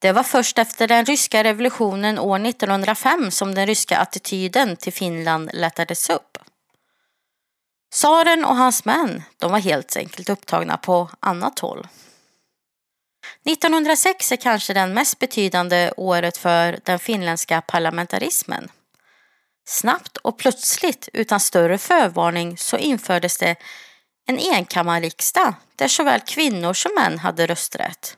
Det 0.00 0.12
var 0.12 0.22
först 0.22 0.58
efter 0.58 0.88
den 0.88 1.04
ryska 1.04 1.44
revolutionen 1.44 2.18
år 2.18 2.46
1905 2.46 3.30
som 3.30 3.54
den 3.54 3.66
ryska 3.66 3.98
attityden 3.98 4.76
till 4.76 4.92
Finland 4.92 5.50
lättades 5.52 6.10
upp. 6.10 6.38
Saren 7.92 8.44
och 8.44 8.56
hans 8.56 8.84
män, 8.84 9.22
de 9.38 9.52
var 9.52 9.58
helt 9.58 9.96
enkelt 9.96 10.28
upptagna 10.28 10.76
på 10.76 11.10
annat 11.20 11.58
håll. 11.58 11.88
1906 13.46 14.32
är 14.32 14.36
kanske 14.36 14.74
den 14.74 14.94
mest 14.94 15.18
betydande 15.18 15.92
året 15.96 16.36
för 16.36 16.80
den 16.84 16.98
finländska 16.98 17.60
parlamentarismen. 17.60 18.68
Snabbt 19.68 20.16
och 20.16 20.38
plötsligt 20.38 21.08
utan 21.12 21.40
större 21.40 21.78
förvarning 21.78 22.58
så 22.58 22.76
infördes 22.76 23.38
det 23.38 23.56
en 24.26 24.38
enkammarriksdag 24.38 25.54
där 25.76 25.88
såväl 25.88 26.20
kvinnor 26.20 26.72
som 26.72 26.90
män 26.94 27.18
hade 27.18 27.46
rösträtt. 27.46 28.16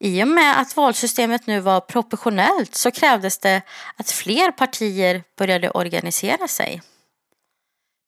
I 0.00 0.22
och 0.22 0.28
med 0.28 0.60
att 0.60 0.76
valsystemet 0.76 1.46
nu 1.46 1.60
var 1.60 1.80
proportionellt 1.80 2.74
så 2.74 2.90
krävdes 2.90 3.38
det 3.38 3.62
att 3.96 4.10
fler 4.10 4.52
partier 4.52 5.22
började 5.36 5.70
organisera 5.70 6.48
sig. 6.48 6.82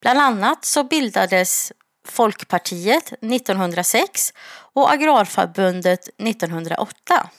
Bland 0.00 0.18
annat 0.20 0.64
så 0.64 0.84
bildades 0.84 1.72
Folkpartiet 2.06 3.12
1906 3.12 4.32
och 4.72 4.90
Agrarförbundet 4.90 6.08
1908. 6.18 7.30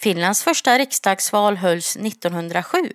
Finlands 0.00 0.42
första 0.42 0.78
riksdagsval 0.78 1.56
hölls 1.56 1.96
1907 1.96 2.92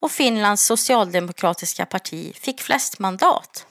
och 0.00 0.10
Finlands 0.10 0.64
socialdemokratiska 0.66 1.86
parti 1.86 2.36
fick 2.36 2.60
flest 2.60 2.98
mandat. 2.98 3.66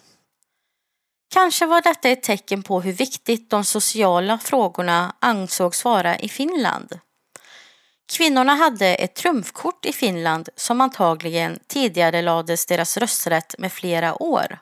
Kanske 1.34 1.66
var 1.66 1.82
detta 1.82 2.10
ett 2.10 2.24
tecken 2.24 2.64
på 2.64 2.82
hur 2.82 2.94
viktigt 2.94 3.50
de 3.50 3.66
sociala 3.66 4.38
frågorna 4.38 5.16
ansågs 5.20 5.86
vara 5.86 6.20
i 6.20 6.30
Finland. 6.30 7.00
Kvinnorna 8.10 8.56
hade 8.56 8.96
ett 8.96 9.15
trumfkort 9.15 9.86
i 9.86 9.93
Finland 9.93 10.50
som 10.56 10.82
antagligen 10.82 11.60
tidigare 11.67 12.22
lades 12.22 12.65
deras 12.65 12.98
rösträtt 12.98 13.56
med 13.58 13.74
flera 13.74 14.24
år. 14.24 14.60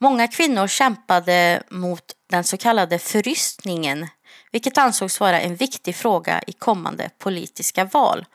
Många 0.00 0.28
kvinnor 0.28 0.66
kämpade 0.66 1.62
mot 1.70 2.04
den 2.30 2.44
så 2.44 2.56
kallade 2.56 2.98
förrystningen, 2.98 4.08
vilket 4.52 4.78
ansågs 4.78 5.20
vara 5.20 5.40
en 5.40 5.56
viktig 5.56 5.96
fråga 5.96 6.42
i 6.46 6.52
kommande 6.52 7.10
politiska 7.18 7.84
val. 7.84 8.26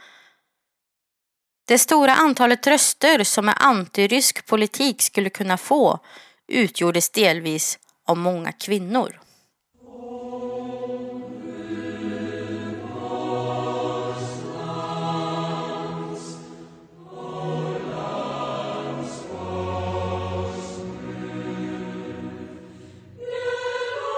Det 1.68 1.80
stora 1.80 2.16
antalet 2.16 2.68
röster 2.68 3.24
som 3.24 3.50
en 3.50 3.56
antirysk 3.58 4.46
politik 4.46 5.02
skulle 5.02 5.30
kunna 5.30 5.58
få 5.58 6.00
utgjordes 6.48 7.10
delvis 7.10 7.80
av 8.08 8.18
många 8.18 8.52
kvinnor. 8.52 9.23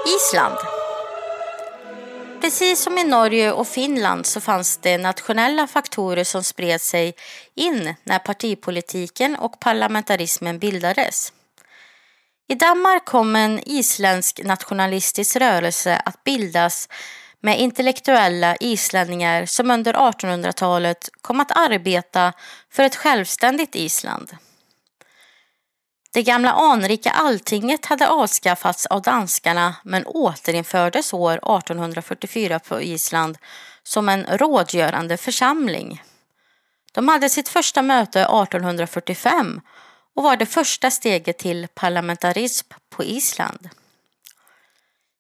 Island. 0.06 0.58
Precis 2.42 2.82
som 2.82 2.98
i 2.98 3.04
Norge 3.04 3.52
och 3.52 3.68
Finland 3.68 4.26
så 4.26 4.42
fanns 4.42 4.78
det 4.78 4.98
nationella 4.98 5.68
faktorer 5.68 6.24
som 6.24 6.44
spred 6.44 6.82
sig 6.82 7.14
in 7.56 7.96
när 8.04 8.20
partipolitiken 8.20 9.36
och 9.36 9.60
parlamentarismen 9.60 10.60
bildades. 10.60 11.34
I 12.48 12.56
Danmark 12.56 13.06
kom 13.06 13.36
en 13.36 13.60
isländsk 13.66 14.44
nationalistisk 14.44 15.36
rörelse 15.36 16.02
att 16.06 16.24
bildas 16.24 16.90
med 17.42 17.60
intellektuella 17.60 18.56
islänningar 18.56 19.46
som 19.46 19.72
under 19.72 19.94
1800-talet 19.94 21.10
kom 21.22 21.40
att 21.40 21.58
arbeta 21.58 22.34
för 22.72 22.84
ett 22.84 22.96
självständigt 22.96 23.76
Island. 23.76 24.32
Det 26.16 26.24
gamla 26.24 26.52
anrika 26.52 27.12
alltinget 27.12 27.86
hade 27.86 28.10
avskaffats 28.10 28.86
av 28.86 29.02
danskarna 29.02 29.76
men 29.84 30.06
återinfördes 30.06 31.14
år 31.14 31.34
1844 31.34 32.60
på 32.60 32.82
Island 32.82 33.38
som 33.84 34.10
en 34.10 34.26
rådgörande 34.26 35.18
församling. 35.18 36.04
De 36.92 37.08
hade 37.08 37.30
sitt 37.30 37.50
första 37.50 37.82
möte 37.82 38.20
1845 38.20 39.62
och 40.16 40.24
var 40.24 40.38
det 40.38 40.46
första 40.46 40.92
steget 40.92 41.38
till 41.38 41.68
parlamentarism 41.74 42.68
på 42.90 43.04
Island. 43.04 43.70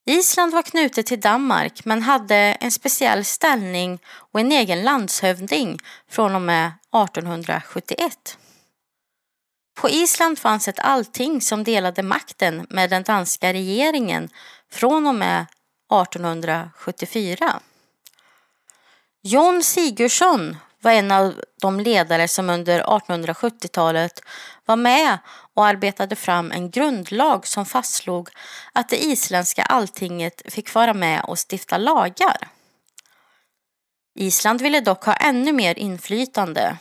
Island 0.05 0.53
var 0.53 0.61
knutet 0.61 1.05
till 1.05 1.21
Danmark 1.21 1.85
men 1.85 2.01
hade 2.01 2.35
en 2.35 2.71
speciell 2.71 3.25
ställning 3.25 3.99
och 4.31 4.39
en 4.39 4.51
egen 4.51 4.83
landshövding 4.83 5.79
från 6.09 6.35
och 6.35 6.41
med 6.41 6.65
1871. 6.65 8.37
På 9.75 9.89
Island 9.89 10.39
fanns 10.39 10.67
ett 10.67 10.79
allting 10.79 11.41
som 11.41 11.63
delade 11.63 12.03
makten 12.03 12.67
med 12.69 12.89
den 12.89 13.03
danska 13.03 13.53
regeringen 13.53 14.29
från 14.71 15.07
och 15.07 15.15
med 15.15 15.45
1874. 16.01 17.59
John 19.21 19.63
Sigurdsson 19.63 20.57
var 20.81 20.91
en 20.91 21.11
av 21.11 21.41
de 21.61 21.79
ledare 21.79 22.27
som 22.27 22.49
under 22.49 22.83
1870-talet 22.83 24.21
var 24.65 24.75
med 24.75 25.17
och 25.53 25.65
arbetade 25.65 26.15
fram 26.15 26.51
en 26.51 26.71
grundlag 26.71 27.47
som 27.47 27.65
fastslog 27.65 28.29
att 28.73 28.89
det 28.89 29.03
isländska 29.03 29.63
alltinget 29.63 30.41
fick 30.53 30.73
vara 30.73 30.93
med 30.93 31.21
och 31.23 31.37
stifta 31.51 31.77
lagar. 31.77 32.47
Island 34.15 34.61
ville 34.61 34.81
dock 34.81 35.03
ha 35.05 35.13
ännu 35.13 35.53
mer 35.53 35.79
inflytande 35.79 36.77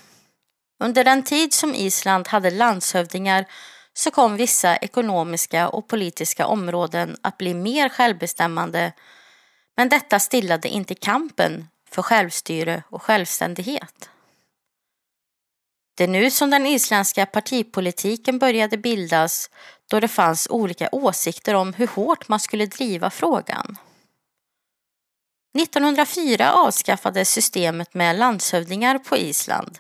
under 0.79 1.05
den 1.05 1.23
tid 1.23 1.53
som 1.53 1.75
Island 1.75 2.29
hade 2.29 2.51
landshövdingar 2.51 3.45
så 3.93 4.11
kom 4.11 4.37
vissa 4.37 4.77
ekonomiska 4.77 5.69
och 5.69 5.89
politiska 5.89 6.47
områden 6.47 7.17
att 7.23 7.39
bli 7.39 7.55
mer 7.55 7.89
självbestämmande 7.89 8.93
men 9.77 9.89
detta 9.89 10.19
stillade 10.19 10.69
inte 10.69 10.95
kampen 10.95 11.69
för 11.91 12.03
självstyre 12.03 12.83
och 12.91 13.03
självständighet. 13.03 14.11
Det 15.97 16.05
är 16.05 16.09
nu 16.09 16.31
som 16.31 16.51
den 16.51 16.67
isländska 16.67 17.27
partipolitiken 17.27 18.39
började 18.39 18.79
bildas 18.79 19.51
då 19.91 20.01
det 20.01 20.09
fanns 20.09 20.49
olika 20.51 20.89
åsikter 20.93 21.55
om 21.55 21.73
hur 21.73 21.87
hårt 21.87 22.29
man 22.29 22.41
skulle 22.41 22.67
driva 22.67 23.11
frågan. 23.11 23.79
1904 25.59 26.53
avskaffades 26.53 27.31
systemet 27.31 27.95
med 27.95 28.19
landshövdingar 28.19 28.99
på 28.99 29.17
Island 29.17 29.79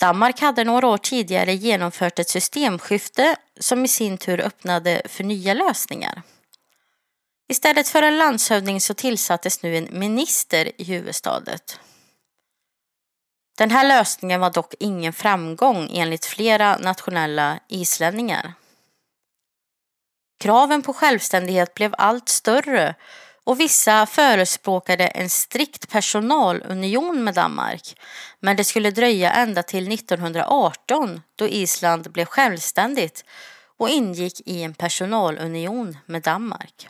Danmark 0.00 0.40
hade 0.40 0.64
några 0.64 0.86
år 0.86 0.98
tidigare 0.98 1.54
genomfört 1.54 2.18
ett 2.18 2.28
systemskifte 2.28 3.36
som 3.60 3.84
i 3.84 3.88
sin 3.88 4.18
tur 4.18 4.40
öppnade 4.40 5.02
för 5.04 5.24
nya 5.24 5.54
lösningar. 5.54 6.22
Istället 7.48 7.88
för 7.88 8.02
en 8.02 8.18
landshövding 8.18 8.80
så 8.80 8.94
tillsattes 8.94 9.62
nu 9.62 9.76
en 9.76 9.88
minister 9.90 10.80
i 10.80 10.84
huvudstaden. 10.84 11.58
Den 13.58 13.70
här 13.70 13.88
lösningen 13.88 14.40
var 14.40 14.50
dock 14.50 14.74
ingen 14.80 15.12
framgång 15.12 15.90
enligt 15.92 16.24
flera 16.24 16.76
nationella 16.76 17.60
islänningar. 17.68 18.54
Kraven 20.40 20.82
på 20.82 20.92
självständighet 20.92 21.74
blev 21.74 21.94
allt 21.98 22.28
större 22.28 22.94
och 23.44 23.60
vissa 23.60 24.06
förespråkade 24.06 25.06
en 25.06 25.30
strikt 25.30 25.88
personalunion 25.88 27.24
med 27.24 27.34
Danmark. 27.34 28.00
Men 28.40 28.56
det 28.56 28.64
skulle 28.64 28.90
dröja 28.90 29.32
ända 29.32 29.62
till 29.62 29.92
1918 29.92 31.22
då 31.36 31.48
Island 31.48 32.12
blev 32.12 32.24
självständigt 32.24 33.24
och 33.76 33.88
ingick 33.88 34.40
i 34.46 34.62
en 34.62 34.74
personalunion 34.74 35.98
med 36.06 36.22
Danmark. 36.22 36.88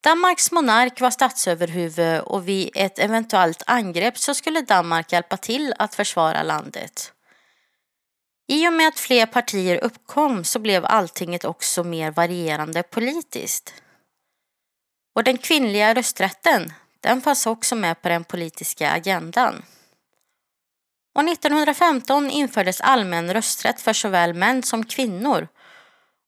Danmarks 0.00 0.52
monark 0.52 1.00
var 1.00 1.10
statsöverhuvud 1.10 2.20
och 2.20 2.48
vid 2.48 2.70
ett 2.74 2.98
eventuellt 2.98 3.62
angrepp 3.66 4.18
så 4.18 4.34
skulle 4.34 4.60
Danmark 4.60 5.12
hjälpa 5.12 5.36
till 5.36 5.74
att 5.78 5.94
försvara 5.94 6.42
landet. 6.42 7.12
I 8.46 8.68
och 8.68 8.72
med 8.72 8.88
att 8.88 8.98
fler 8.98 9.26
partier 9.26 9.84
uppkom 9.84 10.44
så 10.44 10.58
blev 10.58 10.86
alltinget 10.86 11.44
också 11.44 11.84
mer 11.84 12.10
varierande 12.10 12.82
politiskt. 12.82 13.74
Och 15.18 15.24
den 15.24 15.38
kvinnliga 15.38 15.94
rösträtten, 15.94 16.72
den 17.00 17.20
fanns 17.20 17.46
också 17.46 17.74
med 17.74 18.02
på 18.02 18.08
den 18.08 18.24
politiska 18.24 18.90
agendan. 18.90 19.62
Och 21.14 21.28
1915 21.28 22.30
infördes 22.30 22.80
allmän 22.80 23.32
rösträtt 23.32 23.80
för 23.80 23.92
såväl 23.92 24.34
män 24.34 24.62
som 24.62 24.84
kvinnor 24.84 25.48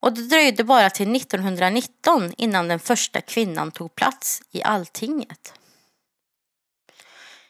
och 0.03 0.13
det 0.13 0.23
dröjde 0.23 0.65
bara 0.65 0.91
till 0.91 1.17
1919 1.17 2.33
innan 2.37 2.69
den 2.69 2.79
första 2.79 3.21
kvinnan 3.21 3.71
tog 3.71 3.95
plats 3.95 4.43
i 4.51 4.63
Alltinget. 4.63 5.55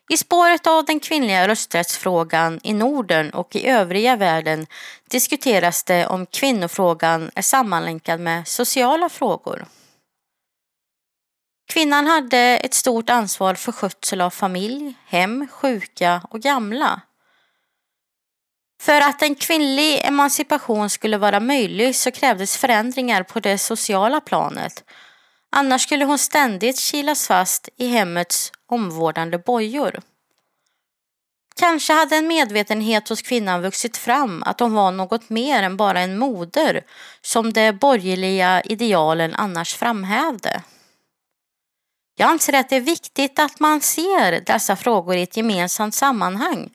I 0.08 0.16
spåret 0.16 0.66
av 0.66 0.84
den 0.84 1.00
kvinnliga 1.00 1.48
rösträttsfrågan 1.48 2.60
i 2.62 2.72
Norden 2.72 3.30
och 3.30 3.56
i 3.56 3.66
övriga 3.66 4.16
världen 4.16 4.66
diskuteras 5.10 5.84
det 5.84 6.06
om 6.06 6.26
kvinnofrågan 6.26 7.30
är 7.34 7.42
sammanlänkad 7.42 8.20
med 8.20 8.48
sociala 8.48 9.08
frågor. 9.08 9.66
Kvinnan 11.70 12.06
hade 12.06 12.38
ett 12.38 12.74
stort 12.74 13.10
ansvar 13.10 13.54
för 13.54 13.72
skötsel 13.72 14.20
av 14.20 14.30
familj, 14.30 14.94
hem, 15.06 15.48
sjuka 15.48 16.22
och 16.30 16.40
gamla. 16.40 17.00
För 18.80 19.00
att 19.00 19.22
en 19.22 19.34
kvinnlig 19.34 20.00
emancipation 20.04 20.90
skulle 20.90 21.18
vara 21.18 21.40
möjlig 21.40 21.96
så 21.96 22.10
krävdes 22.10 22.56
förändringar 22.56 23.22
på 23.22 23.40
det 23.40 23.58
sociala 23.58 24.20
planet. 24.20 24.84
Annars 25.50 25.82
skulle 25.82 26.04
hon 26.04 26.18
ständigt 26.18 26.78
kilas 26.78 27.26
fast 27.26 27.68
i 27.76 27.86
hemmets 27.86 28.52
omvårdande 28.66 29.38
bojor. 29.38 30.00
Kanske 31.56 31.92
hade 31.92 32.16
en 32.16 32.28
medvetenhet 32.28 33.08
hos 33.08 33.22
kvinnan 33.22 33.62
vuxit 33.62 33.96
fram 33.96 34.42
att 34.42 34.60
hon 34.60 34.74
var 34.74 34.92
något 34.92 35.30
mer 35.30 35.62
än 35.62 35.76
bara 35.76 36.00
en 36.00 36.18
moder 36.18 36.84
som 37.22 37.52
de 37.52 37.72
borgerliga 37.72 38.60
idealen 38.60 39.34
annars 39.34 39.74
framhävde. 39.74 40.62
Jag 42.20 42.30
anser 42.30 42.52
att 42.52 42.68
det 42.68 42.76
är 42.76 42.80
viktigt 42.80 43.38
att 43.38 43.60
man 43.60 43.80
ser 43.80 44.40
dessa 44.40 44.76
frågor 44.76 45.16
i 45.16 45.22
ett 45.22 45.36
gemensamt 45.36 45.94
sammanhang, 45.94 46.70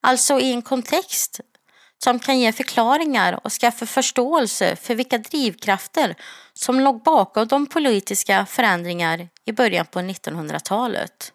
alltså 0.00 0.40
i 0.40 0.52
en 0.52 0.62
kontext 0.62 1.40
som 2.04 2.18
kan 2.18 2.38
ge 2.38 2.52
förklaringar 2.52 3.40
och 3.44 3.52
skaffa 3.52 3.86
förståelse 3.86 4.76
för 4.76 4.94
vilka 4.94 5.18
drivkrafter 5.18 6.14
som 6.52 6.80
låg 6.80 7.02
bakom 7.02 7.48
de 7.48 7.66
politiska 7.66 8.46
förändringar 8.46 9.28
i 9.44 9.52
början 9.52 9.86
på 9.86 9.98
1900-talet. 9.98 11.32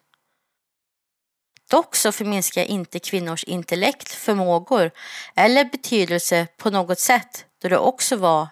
Dock 1.70 1.96
så 1.96 2.12
förminskar 2.12 2.60
jag 2.60 2.68
inte 2.68 2.98
kvinnors 2.98 3.44
intellekt, 3.44 4.08
förmågor 4.08 4.90
eller 5.34 5.64
betydelse 5.64 6.46
på 6.56 6.70
något 6.70 7.00
sätt 7.00 7.46
då 7.62 7.68
det 7.68 7.78
också 7.78 8.16
var 8.16 8.48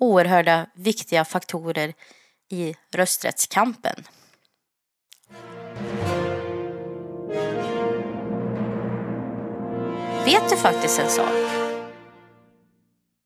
oerhörda 0.00 0.66
viktiga 0.74 1.24
faktorer 1.24 1.94
i 2.50 2.74
rösträttskampen. 2.92 4.04
Vet 10.24 10.50
du 10.50 10.56
faktiskt 10.56 10.98
en 10.98 11.10
sak? 11.10 11.32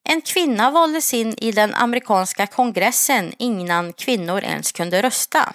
En 0.08 0.20
kvinna 0.20 0.70
valdes 0.70 1.14
in 1.14 1.34
i 1.38 1.52
den 1.52 1.74
amerikanska 1.74 2.46
kongressen 2.46 3.34
innan 3.38 3.92
kvinnor 3.92 4.40
ens 4.40 4.72
kunde 4.72 5.02
rösta. 5.02 5.52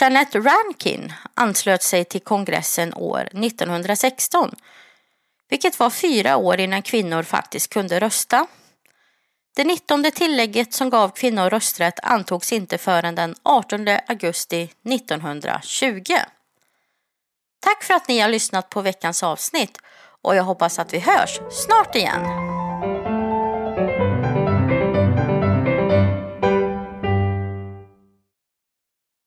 Jeanette 0.00 0.38
Rankin 0.38 1.12
anslöt 1.34 1.82
sig 1.82 2.04
till 2.04 2.20
kongressen 2.20 2.94
år 2.94 3.20
1916, 3.20 4.54
vilket 5.48 5.78
var 5.78 5.90
fyra 5.90 6.36
år 6.36 6.60
innan 6.60 6.82
kvinnor 6.82 7.22
faktiskt 7.22 7.72
kunde 7.72 8.00
rösta. 8.00 8.46
Det 9.56 9.64
19 9.64 10.04
tillägget 10.04 10.72
som 10.72 10.90
gav 10.90 11.08
kvinnor 11.08 11.50
rösträtt 11.50 12.00
antogs 12.02 12.52
inte 12.52 12.78
förrän 12.78 13.14
den 13.14 13.34
18 13.42 13.88
augusti 14.08 14.70
1920. 14.84 16.14
Tack 17.60 17.84
för 17.84 17.94
att 17.94 18.08
ni 18.08 18.20
har 18.20 18.28
lyssnat 18.28 18.70
på 18.70 18.80
veckans 18.80 19.22
avsnitt 19.22 19.78
och 20.22 20.36
jag 20.36 20.44
hoppas 20.44 20.78
att 20.78 20.92
vi 20.92 20.98
hörs 20.98 21.40
snart 21.50 21.94
igen. 21.94 22.26